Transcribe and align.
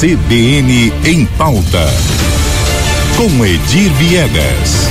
CBN 0.00 0.92
em 1.04 1.26
pauta. 1.36 1.84
Com 3.16 3.44
Edir 3.44 3.92
Viegas. 3.94 4.86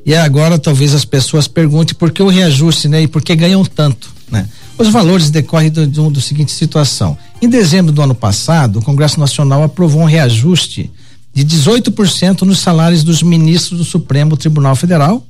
E 0.05 0.13
agora 0.13 0.59
talvez 0.59 0.93
as 0.93 1.03
pessoas 1.03 1.47
perguntem 1.47 1.95
por 1.95 2.11
que 2.11 2.21
o 2.21 2.27
reajuste, 2.27 2.87
né? 2.87 3.01
E 3.01 3.07
por 3.07 3.23
que 3.23 3.35
ganham 3.35 3.65
tanto, 3.65 4.13
né? 4.29 4.47
Os 4.77 4.89
valores 4.89 5.31
decorrem 5.31 5.71
do, 5.71 5.87
do, 5.87 6.11
do 6.11 6.21
seguinte 6.21 6.51
situação. 6.51 7.17
Em 7.41 7.49
dezembro 7.49 7.91
do 7.91 8.01
ano 8.01 8.13
passado, 8.13 8.77
o 8.77 8.81
Congresso 8.83 9.19
Nacional 9.19 9.63
aprovou 9.63 10.01
um 10.01 10.05
reajuste 10.05 10.91
de 11.33 11.43
18% 11.43 12.43
nos 12.43 12.59
salários 12.59 13.03
dos 13.03 13.23
ministros 13.23 13.79
do 13.79 13.85
Supremo 13.85 14.37
Tribunal 14.37 14.75
Federal, 14.75 15.25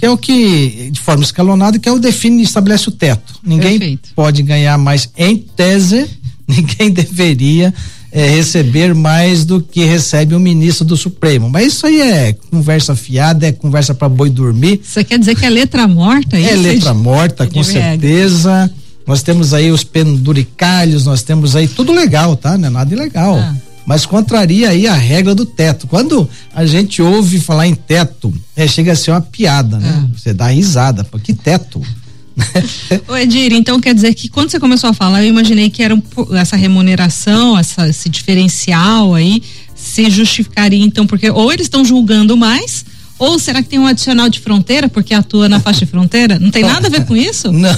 que 0.00 0.06
é 0.06 0.10
o 0.10 0.16
que, 0.16 0.88
de 0.90 0.98
forma 0.98 1.22
escalonada, 1.22 1.78
que 1.78 1.86
é 1.86 1.92
o 1.92 1.98
define 1.98 2.40
e 2.40 2.44
estabelece 2.44 2.88
o 2.88 2.92
teto. 2.92 3.34
Ninguém 3.44 3.78
Perfeito. 3.78 4.08
pode 4.16 4.42
ganhar 4.42 4.78
mais, 4.78 5.10
em 5.14 5.36
tese, 5.36 6.08
ninguém 6.48 6.90
deveria 6.90 7.74
é, 8.10 8.26
receber 8.30 8.94
mais 8.94 9.44
do 9.44 9.60
que 9.60 9.84
recebe 9.84 10.34
o 10.34 10.40
ministro 10.40 10.86
do 10.86 10.96
Supremo. 10.96 11.50
Mas 11.50 11.74
isso 11.74 11.86
aí 11.86 12.00
é 12.00 12.34
conversa 12.50 12.96
fiada, 12.96 13.46
é 13.46 13.52
conversa 13.52 13.94
para 13.94 14.08
boi 14.08 14.30
dormir. 14.30 14.80
Você 14.82 15.04
quer 15.04 15.18
dizer 15.18 15.36
que 15.36 15.44
é 15.44 15.50
letra 15.50 15.86
morta? 15.86 16.38
É, 16.38 16.44
é 16.44 16.56
letra 16.56 16.94
morta, 16.94 17.46
com 17.46 17.62
certeza. 17.62 18.70
Nós 19.06 19.22
temos 19.22 19.52
aí 19.52 19.70
os 19.70 19.84
penduricalhos, 19.84 21.04
nós 21.04 21.22
temos 21.22 21.54
aí 21.54 21.68
tudo 21.68 21.92
legal, 21.92 22.36
tá? 22.36 22.56
Não 22.56 22.68
é 22.68 22.70
nada 22.70 22.94
ilegal. 22.94 23.36
Ah. 23.36 23.54
Mas 23.90 24.06
contraria 24.06 24.68
aí 24.68 24.86
a 24.86 24.94
regra 24.94 25.34
do 25.34 25.44
teto. 25.44 25.88
Quando 25.88 26.30
a 26.54 26.64
gente 26.64 27.02
ouve 27.02 27.40
falar 27.40 27.66
em 27.66 27.74
teto, 27.74 28.32
é, 28.54 28.64
chega 28.68 28.92
a 28.92 28.94
ser 28.94 29.10
uma 29.10 29.20
piada, 29.20 29.80
né? 29.80 29.92
Ah. 29.92 30.16
Você 30.16 30.32
dá 30.32 30.46
risada, 30.46 31.02
pô, 31.02 31.18
que 31.18 31.34
teto? 31.34 31.82
Ô 33.08 33.16
Edir, 33.16 33.52
então 33.52 33.80
quer 33.80 33.92
dizer 33.92 34.14
que 34.14 34.28
quando 34.28 34.48
você 34.48 34.60
começou 34.60 34.90
a 34.90 34.92
falar, 34.92 35.24
eu 35.24 35.28
imaginei 35.28 35.68
que 35.70 35.82
era 35.82 35.92
um, 35.92 36.00
essa 36.36 36.54
remuneração, 36.54 37.58
essa, 37.58 37.88
esse 37.88 38.08
diferencial 38.08 39.12
aí, 39.12 39.42
se 39.74 40.08
justificaria 40.08 40.84
então, 40.84 41.04
porque 41.04 41.28
ou 41.28 41.52
eles 41.52 41.66
estão 41.66 41.84
julgando 41.84 42.36
mais, 42.36 42.84
ou 43.18 43.40
será 43.40 43.60
que 43.60 43.68
tem 43.68 43.80
um 43.80 43.88
adicional 43.88 44.28
de 44.28 44.38
fronteira, 44.38 44.88
porque 44.88 45.12
atua 45.12 45.48
na 45.48 45.58
faixa 45.58 45.80
de 45.80 45.90
fronteira? 45.90 46.38
Não 46.38 46.52
tem 46.52 46.62
nada 46.62 46.86
a 46.86 46.90
ver 46.90 47.06
com 47.06 47.16
isso? 47.16 47.50
Não. 47.52 47.76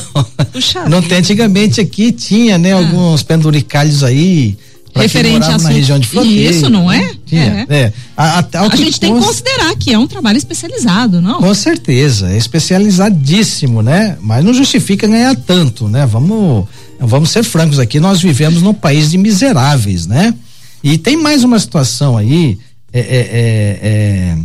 Puxa 0.53 0.87
não 0.91 1.01
tem. 1.01 1.17
Antigamente 1.17 1.81
aqui 1.81 2.13
tinha, 2.13 2.59
né, 2.59 2.75
ah. 2.75 2.77
alguns 2.77 3.23
penduricalhos 3.23 4.05
aí 4.05 4.59
referente 4.95 5.47
à 5.47 5.59
na 5.59 5.71
região 5.71 5.99
de 5.99 6.07
fronteira. 6.07 6.51
Isso, 6.51 6.69
não 6.69 6.91
é? 6.91 7.13
É. 7.31 7.67
é. 7.69 7.93
A, 8.17 8.41
a, 8.41 8.67
a 8.71 8.77
gente 8.77 9.01
tem 9.01 9.15
que 9.15 9.21
considerar 9.21 9.75
que 9.77 9.93
é 9.93 9.99
um 9.99 10.07
trabalho 10.07 10.37
especializado, 10.37 11.21
não? 11.21 11.41
Com 11.41 11.55
certeza, 11.55 12.31
é 12.31 12.37
especializadíssimo, 12.37 13.83
né? 13.83 14.17
Mas 14.21 14.45
não 14.45 14.53
justifica 14.53 15.07
ganhar 15.07 15.35
tanto, 15.35 15.89
né? 15.89 16.05
Vamos, 16.05 16.67
vamos 17.01 17.31
ser 17.31 17.43
francos 17.43 17.79
aqui, 17.79 17.99
nós 17.99 18.21
vivemos 18.21 18.63
num 18.63 18.75
país 18.75 19.11
de 19.11 19.19
miseráveis, 19.19 20.07
né? 20.07 20.35
E 20.85 20.99
tem 20.99 21.17
mais 21.17 21.45
uma 21.45 21.59
situação 21.59 22.17
aí, 22.17 22.59
é, 22.93 23.01
é, 23.01 24.37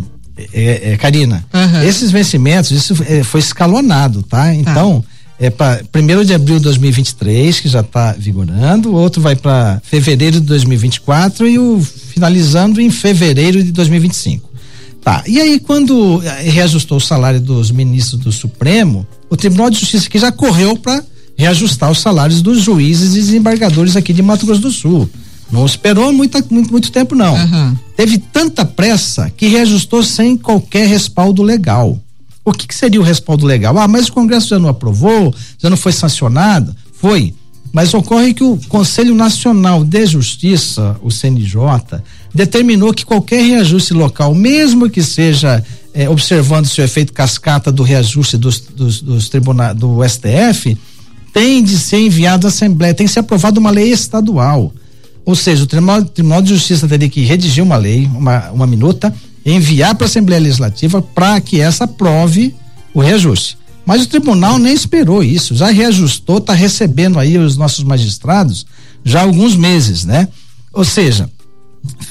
é, 0.54 0.94
é 0.94 0.98
Karina, 0.98 1.46
uhum. 1.54 1.84
esses 1.84 2.12
vencimentos, 2.12 2.72
isso 2.72 2.96
foi 3.26 3.40
escalonado, 3.40 4.24
tá? 4.24 4.54
Então, 4.54 5.02
tá 5.02 5.17
é 5.40 5.50
para 5.50 5.84
primeiro 5.92 6.26
de 6.26 6.34
abril 6.34 6.58
de 6.58 6.64
2023 6.64 7.60
que 7.60 7.68
já 7.68 7.82
está 7.82 8.14
vigorando, 8.14 8.90
o 8.90 8.96
outro 8.96 9.22
vai 9.22 9.36
para 9.36 9.82
fevereiro 9.84 10.40
de 10.40 10.48
2024 10.48 11.48
e 11.48 11.60
o 11.60 11.80
finalizando 11.80 12.82
em 12.82 12.90
fevereiro 12.90 13.64
de 13.64 13.72
2025. 13.72 14.50
Tá. 15.02 15.24
E 15.28 15.40
aí 15.40 15.60
quando 15.60 16.22
eh, 16.24 16.50
reajustou 16.50 16.98
o 16.98 17.02
salário 17.02 17.40
dos 17.40 17.72
ministros 17.72 18.20
do 18.20 18.32
Supremo, 18.32 19.08
o 19.30 19.38
Tribunal 19.38 19.70
de 19.70 19.80
Justiça 19.80 20.08
aqui 20.08 20.20
já 20.20 20.32
correu 20.32 20.76
para 20.76 21.04
reajustar 21.38 21.92
os 21.92 22.02
salários 22.02 22.42
dos 22.42 22.62
juízes 22.62 23.12
e 23.12 23.20
desembargadores 23.20 23.96
aqui 23.96 24.12
de 24.12 24.24
Mato 24.24 24.46
Grosso 24.46 24.62
do 24.62 24.72
Sul. 24.72 25.08
Não 25.52 25.66
esperou 25.66 26.12
muito, 26.12 26.38
muito, 26.50 26.72
muito 26.72 26.92
tempo, 26.92 27.16
não. 27.16 27.36
Uhum. 27.36 27.76
Teve 27.96 28.18
tanta 28.18 28.66
pressa 28.66 29.30
que 29.30 29.48
reajustou 29.48 30.04
sem 30.04 30.36
qualquer 30.36 30.88
respaldo 30.88 31.42
legal. 31.42 31.98
O 32.48 32.54
que, 32.54 32.66
que 32.66 32.74
seria 32.74 33.02
o 33.02 33.04
respaldo 33.04 33.46
legal? 33.46 33.78
Ah, 33.78 33.90
mas 33.90 34.08
o 34.08 34.14
Congresso 34.14 34.48
já 34.48 34.58
não 34.58 34.70
aprovou, 34.70 35.36
já 35.58 35.70
não 35.70 35.76
foi 35.76 35.92
sancionado? 35.92 36.74
Foi. 36.94 37.34
Mas 37.74 37.94
ocorre 37.94 38.34
que 38.34 38.42
o 38.42 38.58
Conselho 38.70 39.14
Nacional 39.14 39.84
de 39.84 40.06
Justiça, 40.06 40.96
o 41.04 41.12
CNJ, 41.12 41.60
determinou 42.34 42.94
que 42.94 43.06
qualquer 43.06 43.44
reajuste 43.44 43.94
local, 43.94 44.34
mesmo 44.34 44.90
que 44.90 45.04
seja 45.04 45.62
eh, 45.94 46.08
observando 46.08 46.68
se 46.68 46.80
efeito 46.82 47.12
cascata 47.12 47.70
do 47.70 47.84
reajuste 47.84 48.38
dos, 48.38 48.62
dos, 48.62 49.02
dos 49.02 49.28
tribunais 49.28 49.76
do 49.76 50.00
STF, 50.08 50.78
tem 51.34 51.62
de 51.62 51.78
ser 51.78 51.98
enviado 51.98 52.48
à 52.48 52.50
Assembleia, 52.50 52.94
tem 52.94 53.08
que 53.08 53.12
ser 53.12 53.20
aprovada 53.20 53.60
uma 53.60 53.72
lei 53.72 53.92
estadual. 53.92 54.72
Ou 55.26 55.36
seja, 55.36 55.66
o 55.66 55.68
Tribunal, 55.68 56.06
Tribunal 56.06 56.42
de 56.42 56.48
Justiça 56.54 56.88
teria 56.88 57.10
que 57.10 57.26
redigir 57.26 57.62
uma 57.62 57.76
lei, 57.76 58.06
uma, 58.06 58.52
uma 58.52 58.66
minuta, 58.66 59.14
enviar 59.52 59.96
para 59.96 60.06
a 60.06 60.10
Assembleia 60.10 60.42
Legislativa 60.42 61.02
para 61.02 61.40
que 61.40 61.62
essa 61.62 61.86
aprove 61.86 62.54
o 62.94 63.00
reajuste. 63.00 63.58
Mas 63.86 64.04
o 64.04 64.08
tribunal 64.10 64.60
nem 64.60 64.74
esperou 64.74 65.24
isso, 65.24 65.56
já 65.56 65.68
reajustou, 65.72 66.40
está 66.40 66.54
recebendo 66.54 67.18
aí 67.18 67.38
os 67.38 67.56
nossos 67.56 67.84
magistrados 67.84 68.66
já 69.04 69.22
há 69.22 69.24
alguns 69.24 69.56
meses, 69.56 70.04
né? 70.04 70.28
Ou 70.74 70.84
seja, 70.84 71.30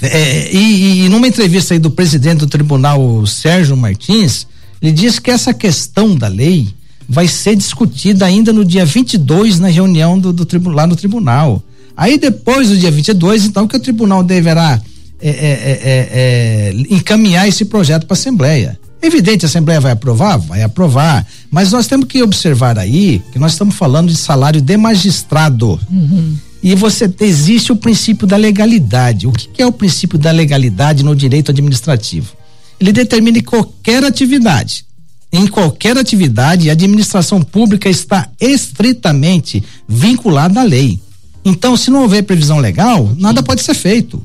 é, 0.00 0.50
e, 0.54 1.04
e, 1.04 1.08
numa 1.10 1.28
entrevista 1.28 1.74
aí 1.74 1.80
do 1.80 1.90
presidente 1.90 2.38
do 2.38 2.46
tribunal, 2.46 3.26
Sérgio 3.26 3.76
Martins, 3.76 4.46
ele 4.80 4.92
disse 4.92 5.20
que 5.20 5.30
essa 5.30 5.52
questão 5.52 6.16
da 6.16 6.28
lei 6.28 6.68
vai 7.08 7.28
ser 7.28 7.54
discutida 7.54 8.24
ainda 8.24 8.52
no 8.52 8.64
dia 8.64 8.84
22 8.84 9.60
na 9.60 9.68
reunião 9.68 10.18
do, 10.18 10.32
do 10.32 10.46
tribunal 10.46 10.76
lá 10.76 10.86
no 10.86 10.96
tribunal. 10.96 11.62
Aí 11.96 12.18
depois 12.18 12.68
do 12.68 12.76
dia 12.76 12.90
22, 12.90 13.44
então 13.44 13.68
que 13.68 13.76
o 13.76 13.80
tribunal 13.80 14.22
deverá 14.22 14.80
é 15.20 15.28
é, 15.28 15.80
é, 15.82 16.08
é, 16.12 16.74
encaminhar 16.90 17.48
esse 17.48 17.64
projeto 17.64 18.06
para 18.06 18.14
a 18.14 18.18
Assembleia. 18.18 18.78
Evidente, 19.00 19.44
a 19.44 19.48
Assembleia 19.48 19.80
vai 19.80 19.92
aprovar? 19.92 20.38
Vai 20.38 20.62
aprovar. 20.62 21.26
Mas 21.50 21.72
nós 21.72 21.86
temos 21.86 22.06
que 22.06 22.22
observar 22.22 22.78
aí 22.78 23.22
que 23.32 23.38
nós 23.38 23.52
estamos 23.52 23.74
falando 23.74 24.08
de 24.08 24.16
salário 24.16 24.60
de 24.60 24.76
magistrado. 24.76 25.78
Uhum. 25.90 26.36
E 26.62 26.74
você 26.74 27.12
existe 27.20 27.70
o 27.70 27.76
princípio 27.76 28.26
da 28.26 28.36
legalidade. 28.36 29.26
O 29.26 29.32
que, 29.32 29.48
que 29.48 29.62
é 29.62 29.66
o 29.66 29.72
princípio 29.72 30.18
da 30.18 30.30
legalidade 30.30 31.04
no 31.04 31.14
direito 31.14 31.50
administrativo? 31.50 32.32
Ele 32.80 32.92
determina 32.92 33.38
que 33.38 33.44
qualquer 33.44 34.04
atividade 34.04 34.86
em 35.32 35.46
qualquer 35.46 35.98
atividade, 35.98 36.70
a 36.70 36.72
administração 36.72 37.42
pública 37.42 37.88
está 37.88 38.28
estritamente 38.40 39.62
vinculada 39.86 40.60
à 40.60 40.64
lei. 40.64 40.98
Então, 41.44 41.76
se 41.76 41.90
não 41.90 42.02
houver 42.02 42.22
previsão 42.22 42.58
legal, 42.58 43.14
nada 43.18 43.42
pode 43.42 43.62
ser 43.62 43.74
feito. 43.74 44.24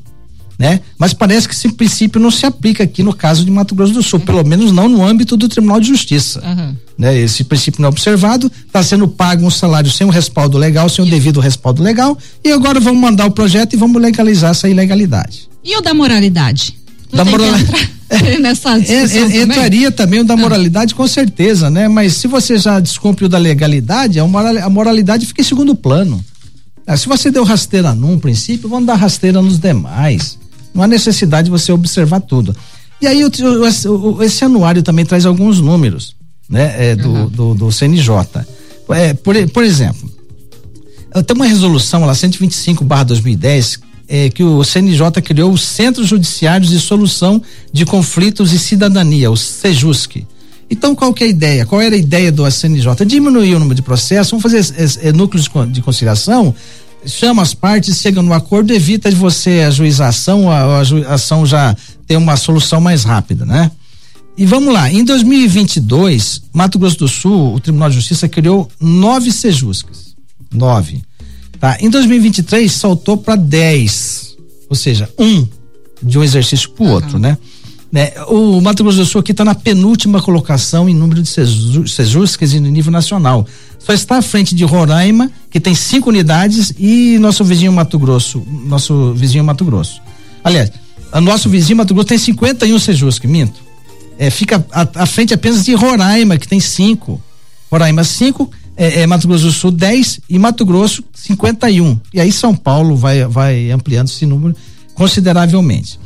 Né? 0.58 0.80
Mas 0.98 1.12
parece 1.12 1.48
que 1.48 1.54
esse 1.54 1.72
princípio 1.72 2.20
não 2.20 2.30
se 2.30 2.46
aplica 2.46 2.84
aqui 2.84 3.02
no 3.02 3.12
caso 3.12 3.44
de 3.44 3.50
Mato 3.50 3.74
Grosso 3.74 3.92
do 3.92 4.02
Sul, 4.02 4.20
uhum. 4.20 4.26
pelo 4.26 4.44
menos 4.44 4.70
não 4.70 4.88
no 4.88 5.04
âmbito 5.04 5.36
do 5.36 5.48
Tribunal 5.48 5.80
de 5.80 5.88
Justiça. 5.88 6.40
Uhum. 6.44 6.76
Né? 6.96 7.18
Esse 7.18 7.42
princípio 7.42 7.80
não 7.80 7.86
é 7.86 7.90
observado, 7.90 8.50
está 8.66 8.82
sendo 8.82 9.08
pago 9.08 9.44
um 9.44 9.50
salário 9.50 9.90
sem 9.90 10.06
um 10.06 10.10
respaldo 10.10 10.58
legal, 10.58 10.88
sem 10.88 11.04
o 11.04 11.08
um 11.08 11.10
devido 11.10 11.40
respaldo 11.40 11.82
legal, 11.82 12.16
e 12.44 12.52
agora 12.52 12.78
vamos 12.78 13.00
mandar 13.00 13.26
o 13.26 13.30
projeto 13.30 13.72
e 13.72 13.76
vamos 13.76 14.00
legalizar 14.00 14.52
essa 14.52 14.68
ilegalidade. 14.68 15.48
E 15.64 15.76
o 15.76 15.80
da 15.80 15.94
moralidade? 15.94 16.76
da 17.12 17.24
moralidade. 17.24 17.92
nessa 18.40 18.78
discussão 18.78 19.30
é, 19.30 19.36
é, 19.36 19.42
entraria 19.42 19.90
também 19.90 20.20
o 20.20 20.24
da 20.24 20.34
ah. 20.34 20.36
moralidade 20.36 20.94
com 20.94 21.06
certeza, 21.06 21.70
né? 21.70 21.88
Mas 21.88 22.14
se 22.14 22.28
você 22.28 22.58
já 22.58 22.78
descumpre 22.78 23.24
o 23.24 23.28
da 23.28 23.38
legalidade, 23.38 24.20
a 24.20 24.70
moralidade 24.70 25.26
fica 25.26 25.40
em 25.40 25.44
segundo 25.44 25.74
plano. 25.74 26.22
Ah, 26.86 26.96
se 26.96 27.06
você 27.06 27.30
deu 27.30 27.44
rasteira 27.44 27.94
num 27.94 28.18
princípio, 28.18 28.68
vamos 28.68 28.86
dar 28.86 28.96
rasteira 28.96 29.40
nos 29.40 29.58
demais. 29.58 30.38
Não 30.74 30.82
há 30.82 30.86
necessidade 30.86 31.46
de 31.46 31.50
você 31.50 31.72
observar 31.72 32.20
tudo. 32.20 32.54
E 33.00 33.06
aí 33.06 33.24
o, 33.24 33.30
o, 33.30 34.22
esse 34.22 34.44
anuário 34.44 34.82
também 34.82 35.04
traz 35.04 35.26
alguns 35.26 35.60
números, 35.60 36.14
né? 36.48 36.90
É, 36.90 36.96
do, 36.96 37.10
uhum. 37.10 37.28
do, 37.28 37.54
do, 37.54 37.72
CNJ. 37.72 38.14
É, 38.90 39.14
por, 39.14 39.34
por 39.48 39.64
exemplo, 39.64 40.10
tem 41.26 41.34
uma 41.34 41.46
resolução 41.46 42.04
lá 42.04 42.14
125 42.14 42.84
barra 42.84 43.04
2010 43.04 43.80
é, 44.08 44.28
que 44.28 44.42
o 44.44 44.62
CNJ 44.62 45.22
criou 45.22 45.50
os 45.50 45.62
Centros 45.62 46.08
Judiciários 46.08 46.70
de 46.70 46.78
Solução 46.78 47.40
de 47.72 47.86
Conflitos 47.86 48.52
e 48.52 48.58
Cidadania, 48.58 49.30
o 49.30 49.36
SEJUSC. 49.36 50.26
Então, 50.70 50.94
qual 50.94 51.12
que 51.12 51.24
é 51.24 51.26
a 51.26 51.30
ideia? 51.30 51.66
Qual 51.66 51.80
era 51.80 51.94
a 51.94 51.98
ideia 51.98 52.32
do 52.32 52.50
CNJ? 52.50 53.04
Diminuir 53.04 53.54
o 53.54 53.58
número 53.58 53.74
de 53.74 53.82
processos, 53.82 54.30
vamos 54.30 54.42
fazer 54.42 54.98
é, 55.02 55.12
núcleos 55.12 55.48
de 55.70 55.82
conciliação, 55.82 56.54
chama 57.06 57.42
as 57.42 57.54
partes, 57.54 58.00
chega 58.00 58.22
no 58.22 58.32
acordo, 58.32 58.72
evita 58.72 59.10
de 59.10 59.16
você 59.16 59.60
ajuizar 59.66 60.06
a 60.06 60.10
ação, 60.10 60.50
a, 60.50 60.60
a 60.60 61.14
ação 61.14 61.44
já 61.44 61.76
tem 62.06 62.16
uma 62.16 62.36
solução 62.36 62.80
mais 62.80 63.04
rápida, 63.04 63.44
né? 63.44 63.70
E 64.36 64.46
vamos 64.46 64.72
lá, 64.72 64.90
em 64.90 65.04
2022, 65.04 66.42
Mato 66.52 66.78
Grosso 66.78 66.98
do 66.98 67.08
Sul, 67.08 67.54
o 67.54 67.60
Tribunal 67.60 67.90
de 67.90 67.96
Justiça 67.96 68.28
criou 68.28 68.68
nove 68.80 69.30
sejuscas. 69.30 70.16
Nove. 70.50 71.02
Tá? 71.60 71.76
Em 71.80 71.90
2023 71.90 72.72
saltou 72.72 73.16
para 73.16 73.36
10, 73.36 74.36
ou 74.70 74.74
seja, 74.74 75.08
um 75.18 75.46
de 76.02 76.18
um 76.18 76.24
exercício 76.24 76.70
para 76.70 76.82
o 76.82 76.86
uhum. 76.86 76.92
outro, 76.94 77.18
né? 77.18 77.36
né? 77.92 78.12
O 78.26 78.60
Mato 78.60 78.82
Grosso 78.82 78.98
do 78.98 79.06
Sul 79.06 79.20
aqui 79.20 79.32
está 79.32 79.44
na 79.44 79.54
penúltima 79.54 80.20
colocação 80.20 80.88
em 80.88 80.94
número 80.94 81.22
de 81.22 81.28
sejuscas 81.88 82.54
no 82.54 82.68
nível 82.68 82.90
nacional. 82.90 83.46
Só 83.84 83.92
está 83.92 84.18
à 84.18 84.22
frente 84.22 84.54
de 84.54 84.64
Roraima, 84.64 85.30
que 85.50 85.58
tem 85.58 85.74
cinco 85.74 86.10
unidades, 86.10 86.72
e 86.78 87.18
nosso 87.18 87.44
vizinho 87.44 87.72
Mato 87.72 87.98
Grosso, 87.98 88.42
nosso 88.64 89.12
vizinho 89.14 89.44
Mato 89.44 89.64
Grosso. 89.64 90.00
Aliás, 90.44 90.70
nosso 91.20 91.48
vizinho 91.48 91.78
Mato 91.78 91.92
Grosso 91.92 92.08
tem 92.08 92.18
51 92.18 92.78
sejuscas, 92.78 93.30
minto. 93.30 93.60
É, 94.18 94.30
fica 94.30 94.64
à, 94.70 94.86
à 95.02 95.06
frente 95.06 95.34
apenas 95.34 95.64
de 95.64 95.74
Roraima, 95.74 96.38
que 96.38 96.46
tem 96.46 96.60
cinco. 96.60 97.20
Roraima 97.70 98.04
cinco 98.04 98.50
é, 98.76 99.00
é, 99.00 99.06
Mato 99.06 99.26
Grosso 99.26 99.46
do 99.46 99.52
Sul 99.52 99.70
10 99.70 100.20
e 100.28 100.38
Mato 100.38 100.64
Grosso 100.64 101.02
51. 101.12 101.98
E 102.14 102.20
aí 102.20 102.32
São 102.32 102.54
Paulo 102.54 102.96
vai, 102.96 103.24
vai 103.24 103.70
ampliando 103.70 104.08
esse 104.08 104.24
número 104.26 104.54
consideravelmente. 104.94 105.98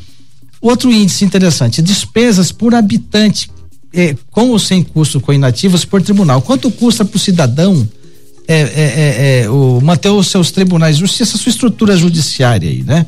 Outro 0.60 0.90
índice 0.90 1.24
interessante, 1.24 1.82
despesas 1.82 2.50
por 2.50 2.74
habitante, 2.74 3.50
com 4.30 4.50
ou 4.50 4.58
sem 4.58 4.82
custo 4.82 5.20
com 5.20 5.32
inativos 5.32 5.84
por 5.84 6.02
tribunal. 6.02 6.42
Quanto 6.42 6.70
custa 6.70 7.04
para 7.04 7.16
o 7.16 7.20
cidadão 7.20 7.88
é, 8.48 8.60
é, 8.60 9.42
é, 9.42 9.50
o, 9.50 9.80
manter 9.82 10.10
os 10.10 10.28
seus 10.28 10.50
tribunais 10.50 10.96
de 10.96 11.00
justiça, 11.00 11.36
sua 11.36 11.50
estrutura 11.50 11.96
judiciária 11.96 12.68
aí, 12.68 12.82
né? 12.82 13.06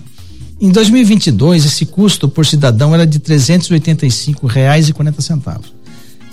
Em 0.60 0.72
2022, 0.72 1.64
esse 1.64 1.86
custo 1.86 2.28
por 2.28 2.44
cidadão 2.44 2.92
era 2.92 3.06
de 3.06 3.19
R$ 3.19 3.36
reais 4.48 4.88
e 4.88 4.92
quarenta 4.92 5.22
centavos. 5.22 5.72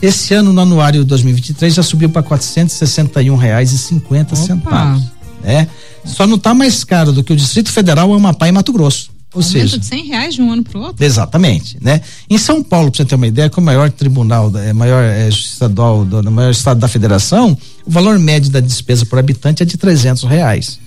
Esse 0.01 0.33
ano, 0.33 0.51
no 0.51 0.61
anuário 0.61 1.03
de 1.03 1.09
2023, 1.09 1.75
já 1.75 1.83
subiu 1.83 2.09
para 2.09 2.21
R$ 2.21 3.35
reais 3.39 3.71
e 3.71 3.77
cinquenta 3.77 4.35
centavos. 4.35 5.03
Né? 5.43 5.67
Só 6.03 6.25
não 6.25 6.37
está 6.37 6.55
mais 6.55 6.83
caro 6.83 7.11
do 7.11 7.23
que 7.23 7.33
o 7.33 7.35
Distrito 7.35 7.71
Federal, 7.71 8.11
Amapá 8.11 8.47
e 8.47 8.51
Mato 8.51 8.73
Grosso. 8.73 9.11
Ou 9.35 9.41
Aumento 9.41 9.51
seja, 9.51 9.77
de 9.77 9.85
100 9.85 10.05
reais 10.05 10.35
de 10.35 10.41
um 10.41 10.51
ano 10.51 10.63
para 10.63 10.79
o 10.79 10.81
outro. 10.81 11.03
Exatamente, 11.03 11.77
né? 11.81 12.01
Em 12.29 12.37
São 12.37 12.63
Paulo, 12.63 12.89
para 12.89 12.97
você 12.97 13.05
ter 13.05 13.15
uma 13.15 13.27
ideia, 13.27 13.49
que 13.49 13.59
é 13.59 13.61
o 13.61 13.65
maior 13.65 13.91
tribunal, 13.91 14.51
é 14.57 14.71
maior 14.71 15.03
é, 15.03 15.27
estadual, 15.27 16.05
do, 16.05 16.31
maior 16.31 16.51
estado 16.51 16.79
da 16.79 16.87
federação, 16.87 17.57
o 17.85 17.91
valor 17.91 18.17
médio 18.17 18.49
da 18.49 18.61
despesa 18.61 19.05
por 19.05 19.19
habitante 19.19 19.61
é 19.61 19.65
de 19.65 19.77
300 19.77 20.23
reais, 20.23 20.79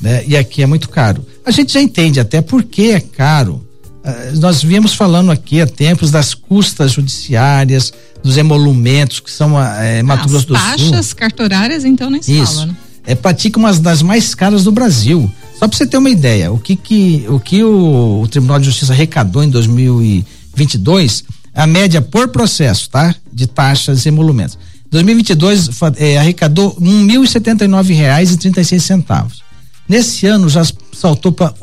né? 0.00 0.22
E 0.26 0.36
aqui 0.36 0.62
é 0.62 0.66
muito 0.66 0.90
caro. 0.90 1.24
A 1.44 1.50
gente 1.50 1.72
já 1.72 1.80
entende 1.80 2.20
até 2.20 2.42
por 2.42 2.62
que 2.62 2.90
é 2.90 3.00
caro. 3.00 3.64
Uh, 4.04 4.38
nós 4.38 4.62
viemos 4.62 4.92
falando 4.92 5.32
aqui 5.32 5.60
há 5.60 5.66
tempos 5.66 6.10
das 6.10 6.34
custas 6.34 6.92
judiciárias, 6.92 7.92
dos 8.22 8.36
emolumentos, 8.36 9.20
que 9.20 9.30
são 9.30 9.60
é, 9.60 10.02
Mato 10.02 10.26
As 10.26 10.30
Grosso 10.30 10.46
do 10.48 10.56
Sul. 10.56 10.90
taxas 10.90 11.12
cartorárias, 11.14 11.84
então, 11.84 12.10
nem 12.10 12.20
se 12.20 12.38
Isso. 12.38 12.54
fala, 12.54 12.66
né? 12.66 12.76
É 13.06 13.14
pratica 13.14 13.58
uma 13.58 13.72
das 13.72 14.02
mais 14.02 14.34
caras 14.34 14.64
do 14.64 14.72
Brasil. 14.72 15.30
Só 15.58 15.66
para 15.66 15.76
você 15.76 15.86
ter 15.86 15.96
uma 15.96 16.10
ideia, 16.10 16.52
o 16.52 16.58
que 16.58 16.76
que 16.76 17.24
o 17.28 17.40
que 17.40 17.64
o, 17.64 18.20
o, 18.22 18.28
Tribunal 18.28 18.58
de 18.58 18.66
Justiça 18.66 18.92
arrecadou 18.92 19.42
em 19.42 19.48
2022, 19.48 21.24
a 21.54 21.66
média 21.66 22.02
por 22.02 22.28
processo, 22.28 22.90
tá? 22.90 23.14
De 23.32 23.46
taxas 23.46 24.04
e 24.04 24.08
emolumentos. 24.08 24.58
2022 24.90 25.70
é, 25.96 26.18
arrecadou 26.18 26.76
um 26.80 27.00
mil 27.00 27.24
e 27.24 27.28
setenta 27.28 27.64
e 27.64 27.68
nove 27.68 27.94
reais 27.94 28.30
e 28.32 28.36
trinta 28.36 28.60
e 28.60 28.64
seis 28.64 28.84
centavos. 28.84 29.42
Nesse 29.88 30.26
ano 30.26 30.48
já 30.48 30.62
saltou 30.92 31.32
para 31.32 31.54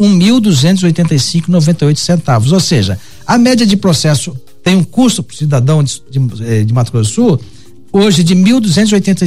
oito 1.85 1.99
centavos. 1.99 2.51
Ou 2.51 2.59
seja, 2.59 2.97
a 3.27 3.37
média 3.37 3.65
de 3.65 3.75
processo 3.75 4.35
tem 4.63 4.75
um 4.75 4.83
custo 4.83 5.21
para 5.21 5.33
o 5.33 5.37
cidadão 5.37 5.83
de, 5.83 6.01
de, 6.09 6.43
eh, 6.43 6.63
de, 6.63 6.73
Mato 6.73 6.91
Grosso 6.91 7.09
do 7.09 7.13
Sul 7.13 7.41
hoje 7.91 8.23
de 8.23 8.33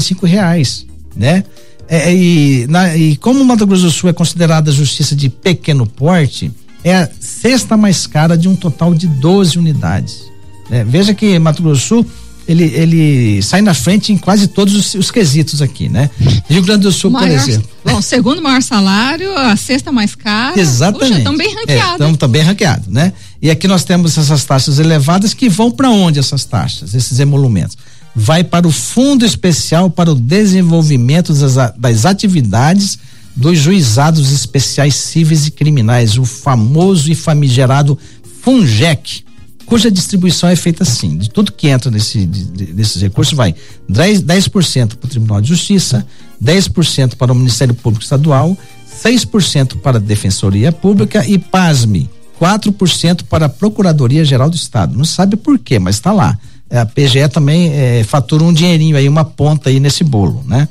cinco 0.01 0.27
reais, 0.27 0.87
né? 1.15 1.45
É, 1.89 2.15
e, 2.15 2.67
na, 2.69 2.97
e 2.97 3.17
como 3.17 3.45
Mato 3.45 3.67
Grosso 3.67 3.85
do 3.85 3.91
Sul 3.91 4.11
é 4.11 4.13
considerada 4.13 4.73
justiça 4.73 5.15
de 5.15 5.29
pequeno 5.29 5.87
porte, 5.87 6.51
é 6.83 6.97
a 6.97 7.09
sexta 7.21 7.77
mais 7.77 8.07
cara 8.07 8.37
de 8.37 8.49
um 8.49 8.57
total 8.57 8.95
de 8.95 9.07
12 9.07 9.59
unidades. 9.59 10.25
Né? 10.69 10.85
Veja 10.85 11.15
que 11.15 11.39
Mato 11.39 11.63
Grosso 11.63 11.81
do 11.81 11.87
Sul 11.87 12.07
ele, 12.49 12.65
ele 12.65 13.43
sai 13.43 13.61
na 13.61 13.75
frente 13.75 14.13
em 14.13 14.17
quase 14.17 14.47
todos 14.47 14.75
os, 14.75 14.95
os 14.95 15.11
quesitos 15.11 15.61
aqui, 15.61 15.89
né? 15.89 16.09
Rio 16.49 16.63
Grande 16.63 16.83
do 16.83 16.93
Sul, 16.93 17.11
maior, 17.11 17.29
por 17.29 17.35
exemplo. 17.35 17.69
Bom, 17.85 18.01
segundo 18.01 18.41
maior 18.41 18.63
salário, 18.63 19.37
a 19.37 19.57
sexta 19.57 19.91
mais 19.91 20.15
cara. 20.15 20.59
Exatamente. 20.59 21.19
Estão 21.19 21.37
bem 21.37 21.53
ranqueados. 21.55 21.93
Estamos 21.93 22.19
é, 22.23 22.29
bem 22.29 22.43
ranqueados, 22.43 22.87
né? 22.87 23.13
E 23.43 23.51
aqui 23.51 23.67
nós 23.67 23.83
temos 23.85 24.17
essas 24.17 24.45
taxas 24.45 24.79
elevadas 24.79 25.35
que 25.35 25.49
vão 25.49 25.73
para 25.73 25.91
onde 25.91 26.21
essas 26.21 26.45
taxas, 26.45 26.95
esses 26.95 27.19
emolumentos? 27.19 27.77
Vai 28.17 28.43
para 28.43 28.67
o 28.67 28.73
Fundo 28.73 29.27
Especial 29.27 29.91
para 29.91 30.11
o 30.11 30.15
Desenvolvimento 30.15 31.35
das, 31.35 31.55
das 31.77 32.07
Atividades 32.07 32.99
dos 33.37 33.59
Juizados 33.59 34.33
Especiais 34.33 34.95
Cíveis 34.95 35.47
e 35.47 35.51
Criminais, 35.51 36.17
o 36.17 36.25
famoso 36.25 37.13
e 37.13 37.15
famigerado 37.15 37.99
FUNJEC 38.41 39.27
cuja 39.67 39.91
distribuição 39.91 40.49
é 40.49 40.57
feita 40.57 40.85
assim, 40.85 41.19
de 41.19 41.29
tudo 41.29 41.53
que 41.53 41.67
entra 41.67 41.91
nesse, 41.91 42.25
de, 42.25 42.67
desses 42.67 43.03
recursos 43.03 43.35
vai 43.35 43.55
10%, 43.91 44.23
10 44.23 44.49
para 44.49 45.07
o 45.07 45.09
Tribunal 45.09 45.41
de 45.41 45.49
Justiça, 45.49 46.07
10% 46.43 47.17
para 47.17 47.33
o 47.33 47.35
Ministério 47.35 47.75
Público 47.75 48.05
Estadual, 48.05 48.57
6% 49.05 49.79
para 49.81 49.99
a 49.99 50.01
Defensoria 50.01 50.71
Pública 50.71 51.27
e, 51.27 51.37
pasme, 51.37 52.09
4% 52.41 53.25
para 53.25 53.47
a 53.47 53.49
Procuradoria 53.49 54.25
Geral 54.25 54.49
do 54.49 54.57
Estado. 54.57 54.97
Não 54.97 55.05
sabe 55.05 55.37
por 55.37 55.59
quê, 55.59 55.79
mas 55.79 55.97
está 55.97 56.13
lá. 56.13 56.39
A 56.71 56.85
PGE 56.85 57.29
também 57.29 57.73
é, 57.73 58.05
fatura 58.05 58.43
um 58.43 58.53
dinheirinho 58.53 58.97
aí, 58.97 59.09
uma 59.09 59.25
ponta 59.25 59.71
aí 59.71 59.79
nesse 59.79 60.03
bolo, 60.03 60.43
né? 60.47 60.69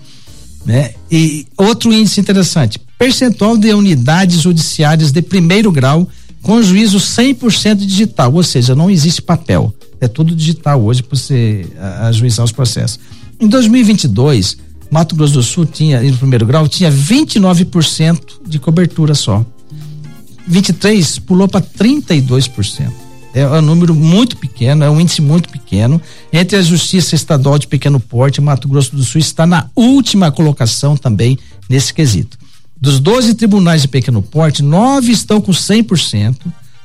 né? 0.65 0.91
E 1.09 1.45
outro 1.57 1.93
índice 1.93 2.19
interessante, 2.19 2.79
percentual 2.97 3.57
de 3.57 3.73
unidades 3.73 4.41
judiciárias 4.41 5.11
de 5.11 5.21
primeiro 5.21 5.71
grau 5.71 6.07
com 6.41 6.61
juízo 6.61 6.99
100% 6.99 7.77
digital, 7.77 8.33
ou 8.33 8.43
seja, 8.43 8.75
não 8.75 8.89
existe 8.89 9.21
papel. 9.21 9.73
É 9.99 10.07
tudo 10.07 10.35
digital 10.35 10.83
hoje 10.83 11.01
para 11.01 11.17
você 11.17 11.65
ajuizar 12.01 12.43
os 12.43 12.51
processos. 12.51 12.99
Em 13.39 13.47
2022, 13.47 14.57
Mato 14.91 15.15
Grosso 15.15 15.33
do 15.33 15.43
Sul 15.43 15.65
tinha, 15.65 16.01
no 16.01 16.17
primeiro 16.17 16.45
grau, 16.45 16.67
tinha 16.67 16.91
29% 16.91 18.19
de 18.45 18.59
cobertura 18.59 19.15
só. 19.15 19.45
23 20.47 21.19
pulou 21.19 21.47
para 21.47 21.61
32%. 21.61 22.91
É 23.35 23.45
um 23.45 23.61
número 23.61 23.93
muito 23.93 24.37
pequeno, 24.37 24.85
é 24.85 24.89
um 24.89 24.99
índice 24.99 25.21
muito 25.21 25.49
pequeno. 25.49 26.01
Entre 26.31 26.57
a 26.57 26.61
Justiça 26.61 27.15
Estadual 27.15 27.59
de 27.59 27.67
Pequeno 27.67 27.99
Porte, 27.99 28.39
Mato 28.39 28.65
Grosso 28.65 28.95
do 28.95 29.03
Sul 29.03 29.19
está 29.19 29.45
na 29.45 29.69
última 29.75 30.31
colocação 30.31 30.95
também 30.95 31.37
nesse 31.69 31.93
quesito. 31.93 32.37
Dos 32.79 32.99
12 33.01 33.33
tribunais 33.33 33.81
de 33.81 33.89
pequeno 33.89 34.21
porte, 34.21 34.63
nove 34.63 35.11
estão 35.11 35.41
com 35.41 35.51
100%, 35.51 36.37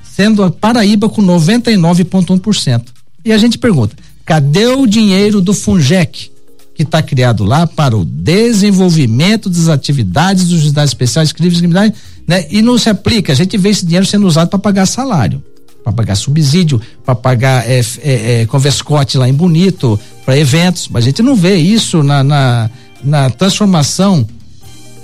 sendo 0.02 0.42
a 0.42 0.50
Paraíba 0.50 1.08
com 1.08 1.22
99,1%. 1.22 2.82
E 3.24 3.32
a 3.32 3.38
gente 3.38 3.56
pergunta: 3.56 3.94
Cadê 4.24 4.66
o 4.66 4.86
dinheiro 4.86 5.40
do 5.40 5.54
Funjec? 5.54 6.32
Que 6.74 6.82
está 6.82 7.02
criado 7.02 7.44
lá 7.44 7.66
para 7.66 7.96
o 7.96 8.04
desenvolvimento 8.04 9.48
das 9.48 9.68
atividades 9.68 10.48
dos 10.48 10.62
unidades 10.62 10.90
especiais, 10.90 11.30
crimes 11.30 11.58
e 11.58 11.58
criminais, 11.58 11.92
né? 12.26 12.46
E 12.50 12.62
não 12.62 12.78
se 12.78 12.88
aplica. 12.88 13.32
A 13.32 13.36
gente 13.36 13.56
vê 13.56 13.68
esse 13.68 13.84
dinheiro 13.84 14.06
sendo 14.06 14.26
usado 14.26 14.48
para 14.48 14.58
pagar 14.58 14.86
salário, 14.86 15.42
para 15.90 16.04
pagar 16.04 16.14
subsídio, 16.14 16.80
para 17.04 17.14
pagar 17.14 17.68
é, 17.68 17.80
é, 18.02 18.40
é, 18.42 18.46
converscote 18.46 19.18
lá 19.18 19.28
em 19.28 19.34
Bonito, 19.34 19.98
para 20.24 20.38
eventos. 20.38 20.88
Mas 20.88 21.04
a 21.04 21.06
gente 21.06 21.22
não 21.22 21.34
vê 21.34 21.56
isso 21.56 22.02
na, 22.02 22.22
na, 22.22 22.70
na 23.02 23.30
transformação 23.30 24.26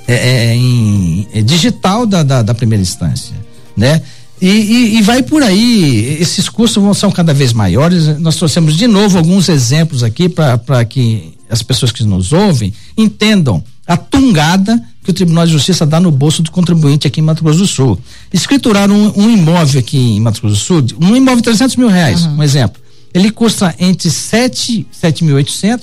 é, 0.07 0.15
é, 0.15 0.55
em, 0.55 1.27
é, 1.33 1.43
digital 1.43 2.07
da, 2.07 2.23
da, 2.23 2.43
da, 2.43 2.55
primeira 2.55 2.83
instância, 2.83 3.35
né? 3.77 4.01
E, 4.41 4.49
e, 4.49 4.99
e, 4.99 5.03
vai 5.03 5.23
por 5.23 5.43
aí, 5.43 6.19
esses 6.21 6.47
custos 6.49 6.83
vão 6.83 6.93
são 6.93 7.11
cada 7.11 7.33
vez 7.33 7.55
maiores. 7.55 8.19
Nós 8.19 8.37
trouxemos 8.37 8.77
de 8.77 8.87
novo 8.87 9.17
alguns 9.17 9.49
exemplos 9.49 10.03
aqui 10.03 10.29
para 10.29 10.85
que 10.85 11.33
as 11.49 11.63
pessoas 11.63 11.91
que 11.91 12.05
nos 12.05 12.35
ouvem 12.35 12.73
entendam 12.99 13.65
a 13.87 13.97
tungada 13.97 14.79
que 15.07 15.13
o 15.13 15.15
Tribunal 15.15 15.47
de 15.47 15.53
Justiça 15.53 15.87
dá 15.87 16.01
no 16.01 16.11
bolso 16.11 16.43
do 16.43 16.51
contribuinte 16.51 17.07
aqui 17.07 17.21
em 17.21 17.23
Mato 17.23 17.45
Grosso 17.45 17.61
do 17.61 17.67
Sul. 17.67 17.99
Escriturar 18.33 18.91
um, 18.91 19.13
um 19.17 19.31
imóvel 19.31 19.79
aqui 19.79 19.97
em 19.97 20.21
Mato 20.21 20.41
Grosso 20.41 20.57
do 20.57 20.59
Sul, 20.59 20.99
um 21.01 21.15
imóvel 21.15 21.37
de 21.37 21.45
300 21.45 21.77
mil 21.77 21.89
reais, 21.89 22.27
uhum. 22.27 22.39
um 22.39 22.43
exemplo, 22.43 22.83
ele 23.15 23.31
custa 23.31 23.73
entre 23.79 24.11
7, 24.11 24.87
7.800 25.03 25.81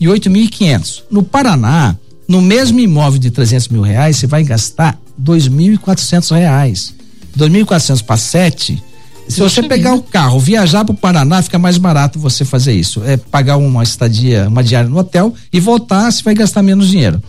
e 0.00 0.06
8.500. 0.06 1.02
No 1.08 1.22
Paraná, 1.22 1.96
no 2.26 2.42
mesmo 2.42 2.80
imóvel 2.80 3.20
de 3.20 3.30
300 3.30 3.68
mil 3.68 3.80
reais, 3.80 4.16
você 4.16 4.26
vai 4.26 4.42
gastar 4.42 4.98
2.400 5.22 6.36
reais. 6.36 6.94
2.400 7.38 8.02
para 8.02 8.16
7. 8.16 8.82
Se 9.28 9.40
você 9.40 9.62
pegar 9.62 9.94
o 9.94 10.02
carro, 10.02 10.38
viajar 10.38 10.84
para 10.84 10.92
o 10.92 10.96
Paraná, 10.96 11.40
fica 11.40 11.58
mais 11.58 11.78
barato 11.78 12.18
você 12.18 12.44
fazer 12.44 12.74
isso. 12.74 13.02
É 13.04 13.16
pagar 13.16 13.56
uma 13.56 13.82
estadia, 13.82 14.48
uma 14.48 14.62
diária 14.62 14.90
no 14.90 14.98
hotel 14.98 15.32
e 15.52 15.60
voltar, 15.60 16.10
você 16.10 16.22
vai 16.22 16.34
gastar 16.34 16.62
menos 16.62 16.88
dinheiro. 16.88 17.22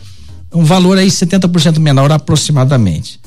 Um 0.55 0.63
valor 0.63 0.97
aí 0.97 1.07
70% 1.07 1.79
menor 1.79 2.12
aproximadamente. 2.12 3.19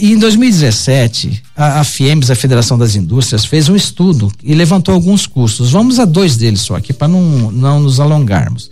E 0.00 0.12
em 0.12 0.18
2017, 0.18 1.42
a, 1.56 1.80
a 1.80 1.84
FIEMS, 1.84 2.30
a 2.30 2.34
Federação 2.34 2.76
das 2.76 2.96
Indústrias, 2.96 3.44
fez 3.44 3.68
um 3.68 3.76
estudo 3.76 4.32
e 4.42 4.54
levantou 4.54 4.92
alguns 4.92 5.26
custos. 5.26 5.70
Vamos 5.70 6.00
a 6.00 6.04
dois 6.04 6.36
deles 6.36 6.62
só 6.62 6.74
aqui, 6.74 6.92
para 6.92 7.06
não, 7.06 7.52
não 7.52 7.80
nos 7.80 8.00
alongarmos. 8.00 8.70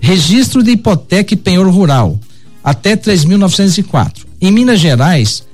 Registro 0.00 0.62
de 0.62 0.70
hipoteca 0.70 1.34
e 1.34 1.36
penhor 1.36 1.68
rural, 1.68 2.18
até 2.64 2.96
3.904. 2.96 4.24
Em 4.40 4.50
Minas 4.50 4.80
Gerais, 4.80 5.44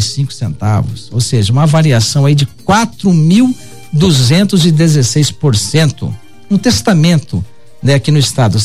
cinco 0.00 0.32
centavos, 0.32 1.08
ou 1.10 1.20
seja, 1.20 1.52
uma 1.52 1.66
variação 1.66 2.24
aí 2.24 2.34
de 2.36 2.46
quatro 2.64 3.12
mil 3.12 3.52
duzentos 3.92 4.64
e 4.64 4.70
dezesseis 4.70 5.30
por 5.30 5.56
cento. 5.56 6.14
Um 6.48 6.56
testamento, 6.56 7.44
né, 7.82 7.94
aqui 7.94 8.10
no 8.10 8.18
estado, 8.18 8.58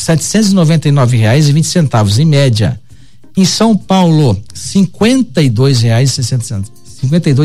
vinte 1.52 1.66
centavos 1.66 2.18
em 2.18 2.24
média. 2.24 2.80
Em 3.36 3.44
São 3.44 3.76
Paulo, 3.76 4.38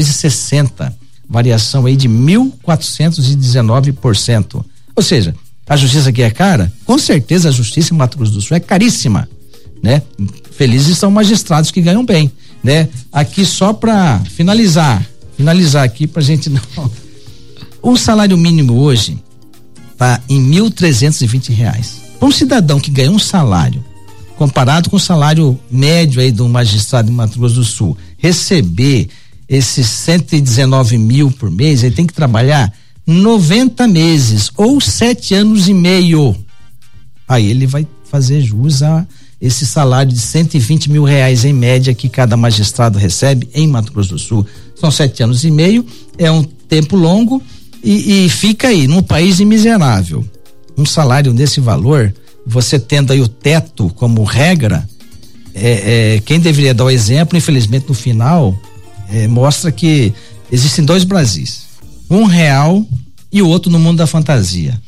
e 0.08 0.14
sessenta, 0.14 0.96
variação 1.30 1.86
aí 1.86 1.96
de 1.96 2.08
mil 2.08 2.54
quatrocentos 2.64 3.32
e 3.32 3.36
dezenove 3.36 3.92
por 3.92 4.16
cento. 4.16 4.66
Ou 4.96 5.04
seja, 5.04 5.34
a 5.68 5.76
justiça 5.76 6.10
aqui 6.10 6.22
é 6.22 6.30
cara? 6.30 6.72
Com 6.86 6.98
certeza 6.98 7.50
a 7.50 7.52
justiça 7.52 7.94
em 7.94 7.98
Mato 7.98 8.18
Grosso 8.18 8.34
do 8.34 8.42
Sul 8.42 8.58
é 8.58 8.60
caríssima, 8.60 9.30
né? 9.82 10.02
Felizes 10.52 10.98
são 10.98 11.12
magistrados 11.12 11.72
que 11.72 11.82
ganham 11.82 12.06
bem, 12.06 12.32
né? 12.64 12.90
Aqui 13.12 13.46
só 13.46 13.74
para 13.74 14.20
finalizar, 14.32 15.06
finalizar 15.36 15.84
aqui 15.84 16.08
pra 16.08 16.22
gente 16.22 16.50
não. 16.76 16.92
O 17.82 17.96
salário 17.96 18.38
mínimo 18.38 18.74
hoje 18.74 19.18
tá 19.98 20.22
em 20.30 20.40
e 20.40 21.28
vinte 21.28 21.52
reais. 21.52 22.02
Para 22.20 22.28
um 22.28 22.32
cidadão 22.32 22.80
que 22.80 22.92
ganha 22.92 23.12
um 23.12 23.20
salário 23.20 23.84
comparado 24.38 24.90
com 24.90 24.98
o 24.98 25.00
salário 25.00 25.60
médio 25.70 26.22
aí 26.22 26.32
do 26.32 26.48
magistrado 26.48 27.10
em 27.10 27.14
Mato 27.14 27.40
Grosso 27.40 27.56
do 27.56 27.64
Sul, 27.64 27.98
receber 28.20 29.10
esses 29.50 29.88
119 29.88 30.98
mil 30.98 31.32
por 31.32 31.50
mês, 31.50 31.84
ele 31.84 31.96
tem 31.96 32.06
que 32.06 32.14
trabalhar 32.14 32.72
90 33.06 33.88
meses 33.88 34.52
ou 34.56 34.80
sete 34.80 35.34
anos 35.34 35.68
e 35.68 35.74
meio. 35.74 36.36
Aí 37.28 37.50
ele 37.50 37.66
vai 37.66 37.88
fazer 38.10 38.42
jus 38.42 38.84
a 38.84 39.06
esse 39.40 39.66
salário 39.66 40.12
de 40.12 40.20
120 40.20 40.92
mil 40.92 41.04
reais 41.04 41.46
em 41.46 41.54
média 41.54 41.94
que 41.94 42.10
cada 42.10 42.38
magistrado 42.38 43.00
recebe 43.00 43.50
em 43.54 43.68
Mato 43.68 43.92
Grosso 43.92 44.10
do 44.10 44.20
Sul. 44.20 44.46
São 44.76 44.92
sete 44.92 45.24
anos 45.24 45.44
e 45.44 45.52
meio, 45.52 45.86
é 46.18 46.30
um 46.32 46.44
tempo 46.44 46.96
longo 46.96 47.42
e, 47.84 48.26
e 48.26 48.30
fica 48.30 48.68
aí, 48.70 48.88
num 48.88 49.02
país 49.02 49.40
miserável. 49.40 50.26
Um 50.78 50.86
salário 50.86 51.34
desse 51.34 51.60
valor, 51.60 52.14
você 52.46 52.80
tendo 52.80 53.12
aí 53.12 53.22
o 53.22 53.28
teto 53.28 53.90
como 53.96 54.24
regra, 54.24 54.88
é, 55.54 56.16
é, 56.16 56.20
quem 56.22 56.40
deveria 56.40 56.74
dar 56.74 56.86
o 56.86 56.90
exemplo, 56.90 57.38
infelizmente 57.38 57.88
no 57.88 57.94
final, 57.94 58.58
é, 59.10 59.28
mostra 59.28 59.72
que 59.72 60.14
existem 60.52 60.86
dois 60.86 61.04
Brasis. 61.04 61.66
Um 62.10 62.26
real 62.26 62.86
e 63.32 63.42
o 63.42 63.48
outro 63.48 63.72
no 63.72 63.80
mundo 63.80 63.98
da 63.98 64.08
fantasia. 64.08 64.80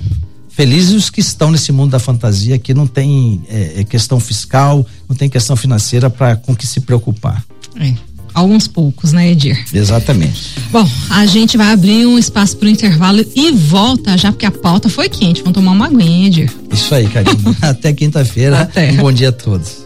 Felizes 0.49 0.93
os 0.93 1.09
que 1.09 1.21
estão 1.21 1.51
nesse 1.51 1.71
mundo 1.71 1.91
da 1.91 1.99
fantasia 1.99 2.59
que 2.59 2.73
não 2.73 2.85
tem 2.85 3.41
é, 3.49 3.79
é 3.79 3.83
questão 3.83 4.19
fiscal, 4.19 4.85
não 5.07 5.15
tem 5.15 5.29
questão 5.29 5.55
financeira 5.55 6.09
para 6.09 6.35
com 6.35 6.55
que 6.55 6.67
se 6.67 6.81
preocupar. 6.81 7.43
É. 7.75 7.93
Alguns 8.39 8.69
poucos, 8.69 9.11
né, 9.11 9.31
Edir? 9.31 9.65
Exatamente. 9.73 10.53
Bom, 10.71 10.89
a 11.09 11.25
gente 11.25 11.57
vai 11.57 11.73
abrir 11.73 12.05
um 12.05 12.17
espaço 12.17 12.55
para 12.55 12.67
o 12.67 12.69
intervalo 12.69 13.25
e 13.35 13.51
volta 13.51 14.17
já, 14.17 14.31
porque 14.31 14.45
a 14.45 14.51
pauta 14.51 14.87
foi 14.87 15.09
quente. 15.09 15.41
Vamos 15.41 15.55
tomar 15.55 15.73
uma 15.73 15.87
aguinha, 15.87 16.27
Edir. 16.27 16.49
Isso 16.71 16.95
aí, 16.95 17.05
Karina. 17.09 17.35
Até 17.61 17.91
quinta-feira. 17.91 18.61
Até. 18.61 18.91
Um 18.93 18.95
bom 18.95 19.11
dia 19.11 19.27
a 19.27 19.31
todos. 19.33 19.79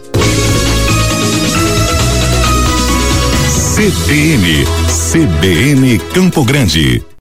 CBN, 3.74 4.64
CBN 5.10 5.98
Campo 6.14 6.44
Grande. 6.44 7.02